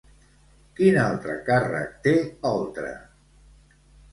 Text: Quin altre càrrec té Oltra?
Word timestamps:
Quin 0.79 0.95
altre 1.01 1.35
càrrec 1.49 1.93
té 2.07 2.15
Oltra? 2.53 2.95